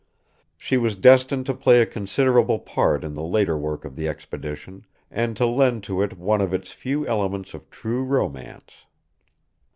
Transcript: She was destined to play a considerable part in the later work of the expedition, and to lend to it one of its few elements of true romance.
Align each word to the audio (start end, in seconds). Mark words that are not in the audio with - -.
She 0.57 0.77
was 0.77 0.95
destined 0.95 1.45
to 1.45 1.53
play 1.53 1.79
a 1.79 1.85
considerable 1.85 2.57
part 2.57 3.03
in 3.03 3.13
the 3.13 3.21
later 3.21 3.55
work 3.55 3.85
of 3.85 3.95
the 3.95 4.07
expedition, 4.09 4.87
and 5.11 5.37
to 5.37 5.45
lend 5.45 5.83
to 5.83 6.01
it 6.01 6.17
one 6.17 6.41
of 6.41 6.55
its 6.55 6.71
few 6.71 7.05
elements 7.07 7.53
of 7.53 7.69
true 7.69 8.03
romance. 8.03 8.71